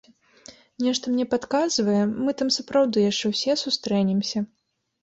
[0.85, 4.39] Нешта мне падказвае, мы там сапраўды яшчэ ўсе сустрэнемся.